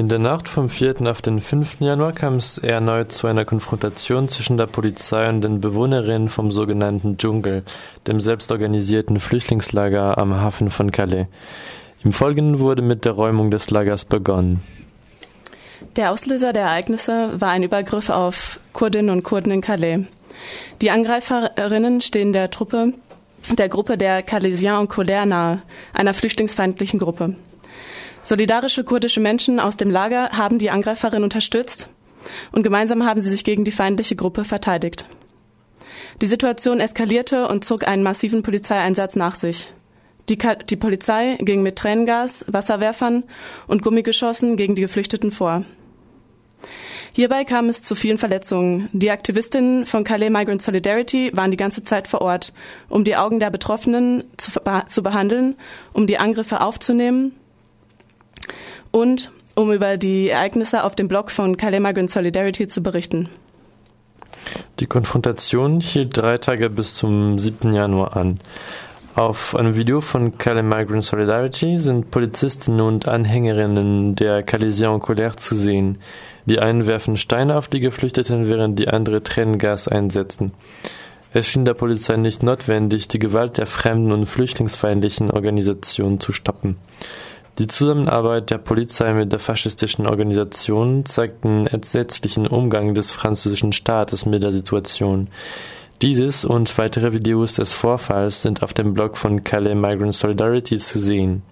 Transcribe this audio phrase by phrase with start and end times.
[0.00, 1.02] In der Nacht vom 4.
[1.10, 1.80] auf den 5.
[1.80, 7.18] Januar kam es erneut zu einer Konfrontation zwischen der Polizei und den Bewohnerinnen vom sogenannten
[7.18, 7.64] Dschungel,
[8.06, 11.26] dem selbstorganisierten Flüchtlingslager am Hafen von Calais.
[12.02, 14.62] Im Folgenden wurde mit der Räumung des Lagers begonnen.
[15.96, 19.98] Der Auslöser der Ereignisse war ein Übergriff auf Kurdinnen und Kurden in Calais.
[20.80, 22.94] Die Angreiferinnen stehen der Truppe,
[23.50, 25.60] der Gruppe der Calaisiens en Colère nahe,
[25.92, 27.34] einer flüchtlingsfeindlichen Gruppe.
[28.22, 31.88] Solidarische kurdische Menschen aus dem Lager haben die Angreiferin unterstützt
[32.52, 35.06] und gemeinsam haben sie sich gegen die feindliche Gruppe verteidigt.
[36.20, 39.72] Die Situation eskalierte und zog einen massiven Polizeieinsatz nach sich.
[40.28, 43.24] Die, die Polizei ging mit Tränengas, Wasserwerfern
[43.66, 45.64] und Gummigeschossen gegen die Geflüchteten vor.
[47.12, 48.88] Hierbei kam es zu vielen Verletzungen.
[48.92, 52.52] Die Aktivistinnen von Calais Migrant Solidarity waren die ganze Zeit vor Ort,
[52.88, 54.52] um die Augen der Betroffenen zu,
[54.86, 55.56] zu behandeln,
[55.92, 57.34] um die Angriffe aufzunehmen
[58.90, 63.28] und um über die Ereignisse auf dem Blog von Migrant Solidarity zu berichten.
[64.78, 67.72] Die Konfrontation hielt drei Tage bis zum 7.
[67.72, 68.40] Januar an.
[69.14, 75.36] Auf einem Video von Calais Migrant Solidarity sind Polizistinnen und Anhängerinnen der Calaisiens en Colère
[75.36, 75.98] zu sehen.
[76.46, 80.52] Die einen werfen Steine auf die Geflüchteten, während die andere Tränengas einsetzen.
[81.32, 86.76] Es schien der Polizei nicht notwendig, die Gewalt der fremden und flüchtlingsfeindlichen Organisationen zu stoppen.
[87.58, 94.24] Die Zusammenarbeit der Polizei mit der faschistischen Organisation zeigt den entsetzlichen Umgang des französischen Staates
[94.24, 95.28] mit der Situation.
[96.00, 100.98] Dieses und weitere Videos des Vorfalls sind auf dem Blog von Calais Migrant Solidarity zu
[100.98, 101.42] sehen.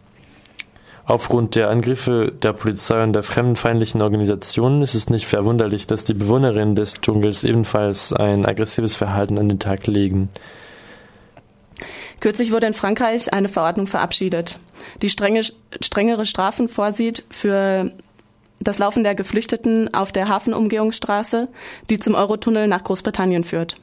[1.04, 6.14] Aufgrund der Angriffe der Polizei und der fremdenfeindlichen Organisationen ist es nicht verwunderlich, dass die
[6.14, 10.28] Bewohnerinnen des Dschungels ebenfalls ein aggressives Verhalten an den Tag legen.
[12.20, 14.58] Kürzlich wurde in Frankreich eine Verordnung verabschiedet,
[15.02, 15.42] die strenge,
[15.80, 17.92] strengere Strafen vorsieht für
[18.60, 21.48] das Laufen der Geflüchteten auf der Hafenumgehungsstraße,
[21.90, 23.76] die zum Eurotunnel nach Großbritannien führt.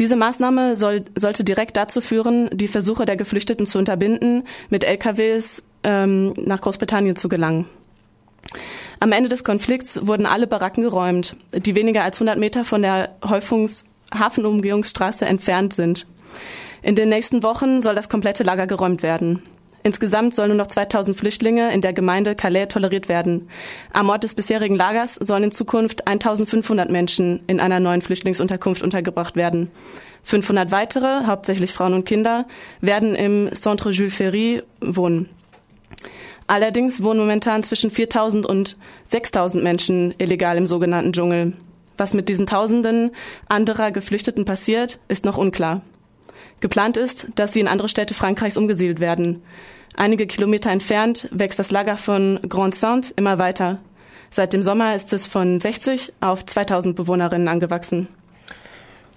[0.00, 5.62] Diese Maßnahme soll, sollte direkt dazu führen, die Versuche der Geflüchteten zu unterbinden, mit LKWs
[5.84, 7.66] ähm, nach Großbritannien zu gelangen.
[8.98, 13.16] Am Ende des Konflikts wurden alle Baracken geräumt, die weniger als 100 Meter von der
[13.24, 16.06] Häufungs Hafenumgehungsstraße entfernt sind.
[16.84, 19.42] In den nächsten Wochen soll das komplette Lager geräumt werden.
[19.82, 23.48] Insgesamt sollen nur noch 2000 Flüchtlinge in der Gemeinde Calais toleriert werden.
[23.94, 29.34] Am Ort des bisherigen Lagers sollen in Zukunft 1500 Menschen in einer neuen Flüchtlingsunterkunft untergebracht
[29.34, 29.70] werden.
[30.24, 32.46] 500 weitere, hauptsächlich Frauen und Kinder,
[32.82, 35.30] werden im Centre Jules Ferry wohnen.
[36.46, 41.54] Allerdings wohnen momentan zwischen 4000 und 6000 Menschen illegal im sogenannten Dschungel.
[41.96, 43.12] Was mit diesen Tausenden
[43.48, 45.80] anderer Geflüchteten passiert, ist noch unklar.
[46.60, 49.42] Geplant ist, dass sie in andere Städte Frankreichs umgesiedelt werden.
[49.96, 53.78] Einige Kilometer entfernt wächst das Lager von Grand Sainte immer weiter.
[54.30, 58.08] Seit dem Sommer ist es von 60 auf 2000 Bewohnerinnen angewachsen.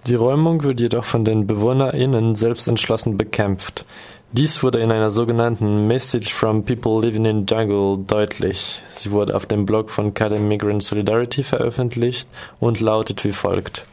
[0.05, 3.83] Die Räumung wird jedoch von den BewohnerInnen selbst entschlossen bekämpft.
[4.31, 8.83] Dies wurde in einer sogenannten Message from People Living in Jungle deutlich.
[8.89, 13.85] Sie wurde auf dem Blog von Calais Migrant Solidarity veröffentlicht und lautet wie folgt.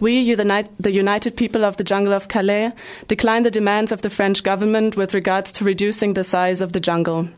[0.00, 2.72] We, the United People of the Jungle of Calais,
[3.08, 6.80] decline the demands of the French government with regards to reducing the size of the
[6.80, 7.28] jungle.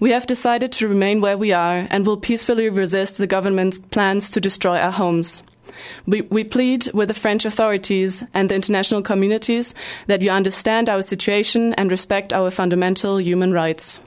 [0.00, 4.30] We have decided to remain where we are and will peacefully resist the government's plans
[4.30, 5.42] to destroy our homes.
[6.06, 9.74] We, we, plead with the French authorities and the international communities
[10.06, 14.00] that you understand our situation and respect our fundamental human rights.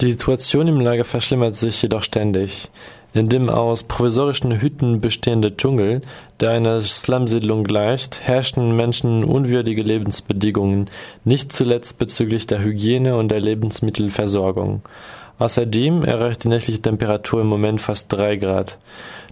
[0.00, 2.68] Die Situation im Lager verschlimmert sich jedoch ständig.
[3.14, 6.00] In dem aus provisorischen Hütten bestehende Dschungel,
[6.40, 10.88] der einer Slumsiedlung gleicht, herrschen menschenunwürdige Lebensbedingungen,
[11.24, 14.80] nicht zuletzt bezüglich der Hygiene und der Lebensmittelversorgung.
[15.38, 18.78] Außerdem erreicht die nächtliche Temperatur im Moment fast drei Grad.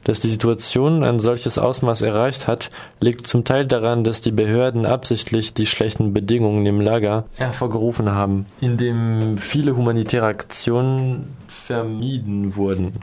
[0.05, 2.71] Dass die Situation ein solches Ausmaß erreicht hat,
[3.01, 8.47] liegt zum Teil daran, dass die Behörden absichtlich die schlechten Bedingungen im Lager hervorgerufen haben,
[8.61, 12.95] indem viele humanitäre Aktionen vermieden wurden.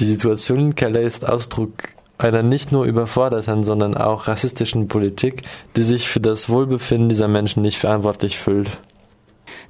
[0.00, 1.70] Die Situation in Calais ist Ausdruck
[2.18, 5.42] einer nicht nur überforderten, sondern auch rassistischen Politik,
[5.76, 8.70] die sich für das Wohlbefinden dieser Menschen nicht verantwortlich fühlt.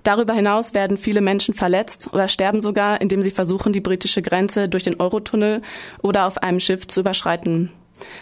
[0.03, 4.69] Darüber hinaus werden viele Menschen verletzt oder sterben sogar, indem sie versuchen, die britische Grenze
[4.69, 5.63] durch den Eurotunnel
[6.03, 7.71] oder auf einem Schiff zu überschreiten.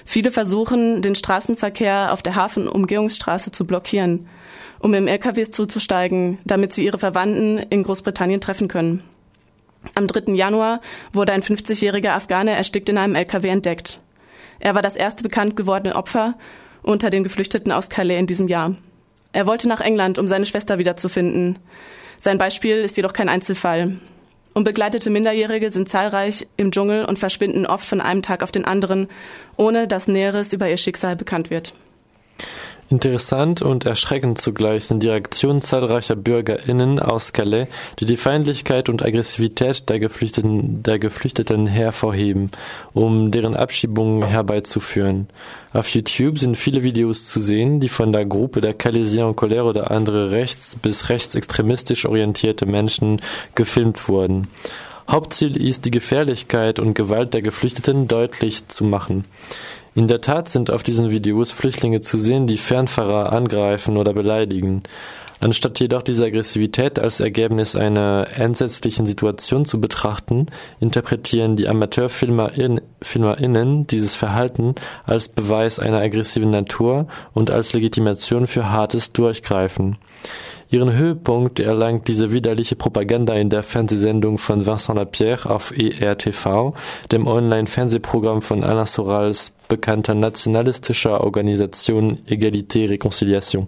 [0.05, 4.29] Viele versuchen, den Straßenverkehr auf der Hafenumgehungsstraße zu blockieren,
[4.81, 9.03] um im LKW zuzusteigen, damit sie ihre Verwandten in Großbritannien treffen können.
[9.95, 10.33] Am 3.
[10.35, 10.81] Januar
[11.13, 14.01] wurde ein 50-jähriger Afghane erstickt in einem LKW entdeckt.
[14.61, 16.35] Er war das erste bekannt gewordene Opfer
[16.83, 18.77] unter den Geflüchteten aus Calais in diesem Jahr.
[19.33, 21.59] Er wollte nach England, um seine Schwester wiederzufinden.
[22.21, 23.99] Sein Beispiel ist jedoch kein Einzelfall.
[24.55, 29.09] Unbegleitete Minderjährige sind zahlreich im Dschungel und verschwinden oft von einem Tag auf den anderen,
[29.57, 31.75] ohne dass Näheres über ihr Schicksal bekannt wird.
[32.91, 37.69] Interessant und erschreckend zugleich sind die Reaktionen zahlreicher BürgerInnen aus Calais,
[37.99, 42.51] die die Feindlichkeit und Aggressivität der Geflüchteten, der Geflüchteten hervorheben,
[42.93, 45.29] um deren Abschiebungen herbeizuführen.
[45.73, 49.63] Auf YouTube sind viele Videos zu sehen, die von der Gruppe der Calaisiens en Colère
[49.63, 53.23] oder andere rechts- bis rechtsextremistisch orientierte Menschen
[53.55, 54.49] gefilmt wurden.
[55.09, 59.25] Hauptziel ist, die Gefährlichkeit und Gewalt der Geflüchteten deutlich zu machen.
[59.95, 64.83] In der Tat sind auf diesen Videos Flüchtlinge zu sehen, die Fernfahrer angreifen oder beleidigen.
[65.43, 70.47] Anstatt jedoch diese Aggressivität als Ergebnis einer entsetzlichen Situation zu betrachten,
[70.79, 79.13] interpretieren die AmateurfilmerInnen dieses Verhalten als Beweis einer aggressiven Natur und als Legitimation für hartes
[79.13, 79.99] Durchgreifen.
[80.71, 86.73] Ihren Höhepunkt erlangt diese widerliche Propaganda in der Fernsehsendung von Vincent Lapierre auf ERTV,
[87.11, 93.67] dem Online-Fernsehprogramm von Alain Sorals bekannter nationalistischer Organisation Egalité Réconciliation.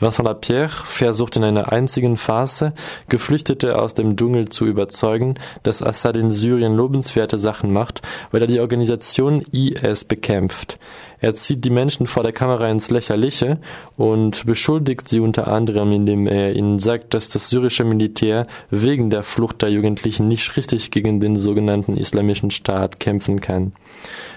[0.00, 2.72] Vincent Lapierre versucht in einer einzigen Phase,
[3.10, 8.00] Geflüchtete aus dem Dschungel zu überzeugen, dass Assad in Syrien lobenswerte Sachen macht,
[8.30, 10.78] weil er die Organisation IS bekämpft.
[11.22, 13.58] Er zieht die Menschen vor der Kamera ins Lächerliche
[13.98, 19.22] und beschuldigt sie unter anderem, indem er ihnen sagt, dass das syrische Militär wegen der
[19.22, 23.72] Flucht der Jugendlichen nicht richtig gegen den sogenannten Islamischen Staat kämpfen kann.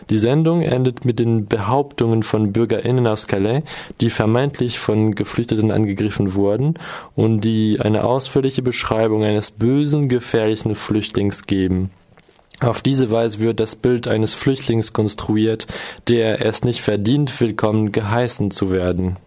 [0.09, 3.63] Die Sendung endet mit den Behauptungen von BürgerInnen aus Calais,
[4.01, 5.15] die vermeintlich von
[5.53, 6.75] Geflüchteten angegriffen wurden
[7.15, 11.91] und die eine ausführliche Beschreibung eines bösen, gefährlichen Flüchtlings geben.
[12.59, 15.67] Auf diese Weise wird das Bild eines Flüchtlings konstruiert,
[16.07, 19.17] der es nicht verdient, willkommen geheißen zu werden.